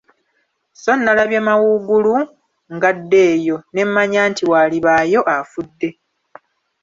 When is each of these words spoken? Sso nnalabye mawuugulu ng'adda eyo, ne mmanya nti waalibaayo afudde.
Sso 0.77 0.91
nnalabye 0.97 1.39
mawuugulu 1.47 2.13
ng'adda 2.75 3.19
eyo, 3.33 3.57
ne 3.73 3.81
mmanya 3.87 4.21
nti 4.29 4.43
waalibaayo 4.51 5.19
afudde. 5.35 5.89